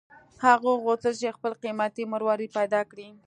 [0.43, 3.07] هغه غوښتل چې خپل قیمتي مروارید پیدا کړي.